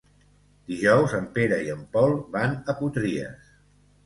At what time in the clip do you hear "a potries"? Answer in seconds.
2.75-3.55